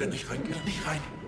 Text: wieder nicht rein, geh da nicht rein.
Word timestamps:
wieder 0.00 0.10
nicht 0.10 0.30
rein, 0.30 0.40
geh 0.46 0.54
da 0.54 0.64
nicht 0.64 0.86
rein. 0.86 1.19